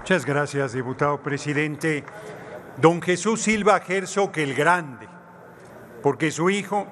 Muchas 0.00 0.24
gracias, 0.24 0.72
diputado 0.72 1.22
presidente. 1.22 2.04
Don 2.78 3.02
Jesús 3.02 3.42
Silva 3.42 3.82
Herzog 3.86 4.32
el 4.36 4.54
Grande, 4.54 5.06
porque 6.02 6.30
su 6.30 6.48
hijo, 6.48 6.86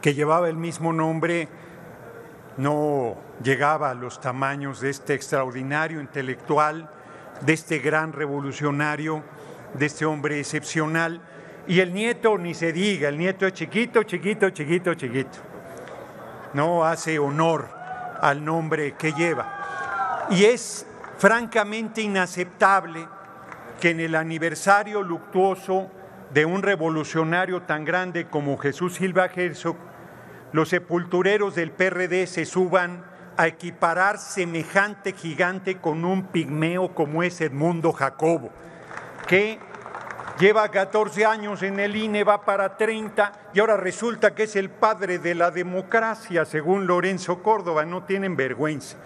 que 0.00 0.14
llevaba 0.14 0.48
el 0.48 0.56
mismo 0.56 0.94
nombre, 0.94 1.48
no 2.56 3.14
llegaba 3.44 3.90
a 3.90 3.94
los 3.94 4.22
tamaños 4.22 4.80
de 4.80 4.88
este 4.88 5.12
extraordinario 5.12 6.00
intelectual, 6.00 6.90
de 7.42 7.52
este 7.52 7.78
gran 7.78 8.14
revolucionario, 8.14 9.22
de 9.74 9.86
este 9.86 10.06
hombre 10.06 10.40
excepcional. 10.40 11.20
Y 11.66 11.80
el 11.80 11.92
nieto, 11.92 12.38
ni 12.38 12.54
se 12.54 12.72
diga, 12.72 13.10
el 13.10 13.18
nieto 13.18 13.46
es 13.46 13.52
chiquito, 13.52 14.02
chiquito, 14.02 14.48
chiquito, 14.48 14.94
chiquito. 14.94 15.38
No 16.54 16.86
hace 16.86 17.18
honor 17.18 17.68
al 18.22 18.42
nombre 18.42 18.94
que 18.94 19.12
lleva. 19.12 20.26
Y 20.30 20.46
es 20.46 20.87
francamente 21.18 22.00
inaceptable 22.00 23.06
que 23.80 23.90
en 23.90 24.00
el 24.00 24.14
aniversario 24.14 25.02
luctuoso 25.02 25.90
de 26.32 26.44
un 26.44 26.62
revolucionario 26.62 27.62
tan 27.62 27.84
grande 27.84 28.28
como 28.28 28.56
Jesús 28.56 28.94
Silva 28.94 29.26
Herzog, 29.26 29.76
los 30.52 30.68
sepultureros 30.68 31.54
del 31.56 31.72
PRD 31.72 32.26
se 32.26 32.44
suban 32.44 33.04
a 33.36 33.46
equiparar 33.46 34.18
semejante 34.18 35.12
gigante 35.12 35.78
con 35.78 36.04
un 36.04 36.24
pigmeo 36.28 36.94
como 36.94 37.22
es 37.22 37.40
Edmundo 37.40 37.92
Jacobo, 37.92 38.50
que 39.26 39.58
lleva 40.38 40.68
14 40.70 41.24
años 41.24 41.62
en 41.62 41.80
el 41.80 41.96
INE, 41.96 42.24
va 42.24 42.44
para 42.44 42.76
30 42.76 43.32
y 43.54 43.60
ahora 43.60 43.76
resulta 43.76 44.34
que 44.34 44.44
es 44.44 44.56
el 44.56 44.70
padre 44.70 45.18
de 45.18 45.34
la 45.34 45.50
democracia, 45.50 46.44
según 46.44 46.86
Lorenzo 46.86 47.42
Córdoba, 47.42 47.84
no 47.84 48.04
tienen 48.04 48.36
vergüenza. 48.36 48.96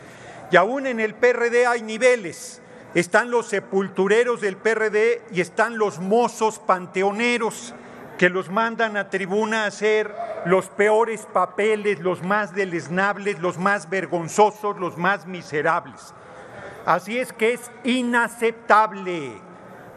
Y 0.52 0.56
aún 0.56 0.86
en 0.86 1.00
el 1.00 1.14
PRD 1.14 1.66
hay 1.66 1.80
niveles. 1.80 2.60
Están 2.94 3.30
los 3.30 3.48
sepultureros 3.48 4.42
del 4.42 4.58
PRD 4.58 5.22
y 5.32 5.40
están 5.40 5.78
los 5.78 5.98
mozos 5.98 6.58
panteoneros 6.58 7.74
que 8.18 8.28
los 8.28 8.50
mandan 8.50 8.98
a 8.98 9.08
tribuna 9.08 9.64
a 9.64 9.68
hacer 9.68 10.14
los 10.44 10.66
peores 10.66 11.26
papeles, 11.32 12.00
los 12.00 12.22
más 12.22 12.54
deleznables, 12.54 13.38
los 13.38 13.56
más 13.56 13.88
vergonzosos, 13.88 14.78
los 14.78 14.98
más 14.98 15.26
miserables. 15.26 16.12
Así 16.84 17.18
es 17.18 17.32
que 17.32 17.54
es 17.54 17.70
inaceptable 17.84 19.32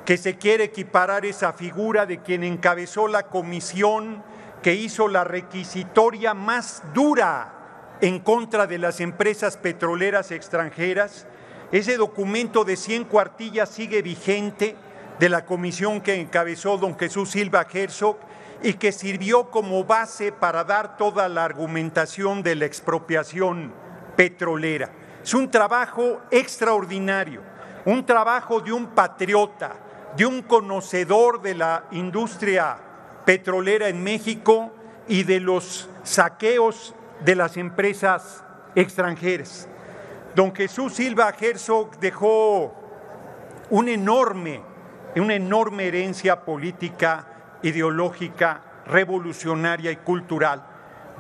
que 0.05 0.15
se 0.15 0.37
quiere 0.37 0.63
equiparar 0.63 1.25
esa 1.25 1.51
figura 1.51 2.05
de 2.05 2.19
quien 2.19 2.45
encabezó 2.45 3.09
la 3.09 3.23
comisión 3.23 4.23
que 4.63 4.73
hizo 4.73 5.09
la 5.09 5.25
requisitoria 5.25 6.33
más 6.33 6.81
dura 6.93 7.64
en 8.01 8.19
contra 8.19 8.67
de 8.67 8.77
las 8.77 8.99
empresas 8.99 9.57
petroleras 9.57 10.31
extranjeras. 10.31 11.27
Ese 11.71 11.97
documento 11.97 12.63
de 12.63 12.75
100 12.75 13.05
cuartillas 13.05 13.69
sigue 13.69 14.01
vigente 14.01 14.75
de 15.19 15.29
la 15.29 15.45
comisión 15.45 16.01
que 16.01 16.15
encabezó 16.15 16.77
don 16.77 16.97
Jesús 16.97 17.31
Silva 17.31 17.65
Herzog 17.71 18.17
y 18.61 18.73
que 18.73 18.91
sirvió 18.91 19.49
como 19.49 19.83
base 19.83 20.31
para 20.31 20.63
dar 20.63 20.97
toda 20.97 21.29
la 21.29 21.45
argumentación 21.45 22.43
de 22.43 22.55
la 22.55 22.65
expropiación 22.65 23.73
petrolera. 24.15 24.89
Es 25.23 25.33
un 25.33 25.49
trabajo 25.49 26.21
extraordinario, 26.31 27.41
un 27.85 28.05
trabajo 28.05 28.59
de 28.59 28.71
un 28.71 28.87
patriota, 28.87 29.75
de 30.15 30.25
un 30.25 30.41
conocedor 30.41 31.41
de 31.41 31.55
la 31.55 31.85
industria 31.91 32.77
petrolera 33.25 33.89
en 33.89 34.03
México 34.03 34.71
y 35.07 35.23
de 35.23 35.39
los 35.39 35.89
saqueos 36.03 36.93
de 37.23 37.35
las 37.35 37.57
empresas 37.57 38.43
extranjeras. 38.75 39.67
Don 40.35 40.53
Jesús 40.53 40.93
Silva 40.93 41.33
Herzog 41.39 41.97
dejó 41.99 42.73
una 43.69 43.91
enorme, 43.91 44.61
una 45.15 45.35
enorme 45.35 45.87
herencia 45.87 46.43
política, 46.43 47.25
ideológica, 47.61 48.61
revolucionaria 48.85 49.91
y 49.91 49.97
cultural. 49.97 50.65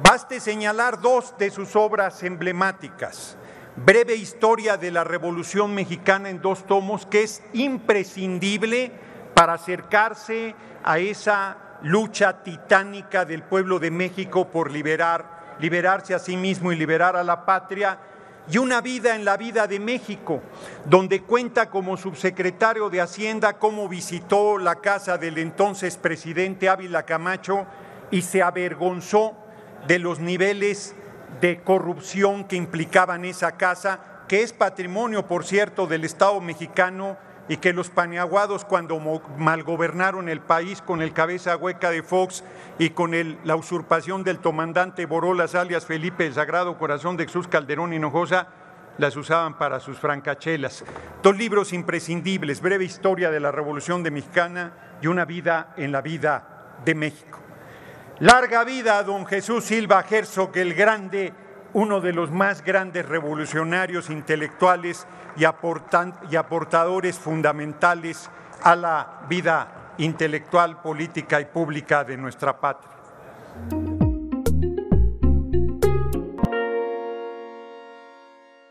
Baste 0.03 0.39
señalar 0.39 0.99
dos 0.99 1.35
de 1.37 1.49
sus 1.49 1.75
obras 1.75 2.21
emblemáticas. 2.23 3.37
Breve 3.77 4.15
historia 4.15 4.77
de 4.77 4.91
la 4.91 5.03
Revolución 5.03 5.73
Mexicana 5.73 6.29
en 6.29 6.41
dos 6.41 6.65
tomos, 6.65 7.05
que 7.05 7.23
es 7.23 7.41
imprescindible 7.53 8.91
para 9.33 9.53
acercarse 9.53 10.55
a 10.83 10.99
esa 10.99 11.57
lucha 11.81 12.43
titánica 12.43 13.25
del 13.25 13.43
pueblo 13.43 13.79
de 13.79 13.91
México 13.91 14.49
por 14.49 14.71
liberar 14.71 15.34
liberarse 15.59 16.13
a 16.13 16.19
sí 16.19 16.37
mismo 16.37 16.71
y 16.71 16.75
liberar 16.75 17.15
a 17.15 17.23
la 17.23 17.45
patria, 17.45 17.97
y 18.49 18.57
una 18.59 18.81
vida 18.81 19.15
en 19.15 19.25
la 19.25 19.37
vida 19.37 19.65
de 19.67 19.79
México, 19.79 20.41
donde 20.85 21.21
cuenta 21.21 21.69
como 21.69 21.97
subsecretario 21.97 22.89
de 22.89 23.01
Hacienda 23.01 23.53
cómo 23.53 23.89
visitó 23.89 24.57
la 24.59 24.75
casa 24.75 25.17
del 25.17 25.39
entonces 25.39 25.97
presidente 25.97 26.69
Ávila 26.69 27.03
Camacho 27.03 27.65
y 28.11 28.21
se 28.21 28.43
avergonzó 28.43 29.35
de 29.87 29.99
los 29.99 30.19
niveles 30.19 30.95
de 31.41 31.61
corrupción 31.61 32.43
que 32.45 32.55
implicaban 32.55 33.25
esa 33.25 33.53
casa, 33.53 33.99
que 34.27 34.43
es 34.43 34.53
patrimonio, 34.53 35.25
por 35.25 35.43
cierto, 35.43 35.87
del 35.87 36.03
Estado 36.03 36.39
mexicano 36.39 37.17
y 37.47 37.57
que 37.57 37.73
los 37.73 37.89
paneaguados 37.89 38.65
cuando 38.65 38.99
malgobernaron 39.37 40.29
el 40.29 40.41
país 40.41 40.81
con 40.81 41.01
el 41.01 41.13
cabeza 41.13 41.57
hueca 41.57 41.91
de 41.91 42.03
Fox 42.03 42.43
y 42.79 42.89
con 42.91 43.11
la 43.43 43.55
usurpación 43.55 44.23
del 44.23 44.39
comandante 44.39 45.05
Borolas 45.05 45.55
alias 45.55 45.85
Felipe 45.85 46.25
el 46.25 46.33
Sagrado 46.33 46.77
Corazón 46.77 47.17
de 47.17 47.25
Jesús 47.25 47.47
Calderón 47.47 47.93
Hinojosa, 47.93 48.47
las 48.97 49.15
usaban 49.15 49.57
para 49.57 49.79
sus 49.79 49.99
francachelas. 49.99 50.83
Dos 51.21 51.37
libros 51.37 51.73
imprescindibles, 51.73 52.61
Breve 52.61 52.85
Historia 52.85 53.29
de 53.29 53.39
la 53.39 53.51
Revolución 53.51 54.03
de 54.03 54.11
Mexicana 54.11 54.97
y 55.01 55.07
Una 55.07 55.25
vida 55.25 55.73
en 55.77 55.91
la 55.91 56.01
vida 56.01 56.77
de 56.83 56.95
México. 56.95 57.39
Larga 58.19 58.63
vida 58.63 58.97
a 58.97 59.03
don 59.03 59.25
Jesús 59.25 59.65
Silva 59.65 60.05
Herzog 60.09 60.51
el 60.55 60.73
Grande, 60.73 61.33
uno 61.75 61.99
de 61.99 62.13
los 62.13 62.31
más 62.31 62.63
grandes 62.63 63.05
revolucionarios 63.05 64.09
intelectuales 64.09 65.05
y, 65.35 65.43
aportadores 65.43 67.19
fundamentales 67.19 68.29
a 68.63 68.77
la 68.77 69.25
vida 69.27 69.93
intelectual, 69.97 70.81
política 70.81 71.41
y 71.41 71.45
pública 71.45 72.05
de 72.05 72.15
nuestra 72.15 72.57
patria. 72.57 73.94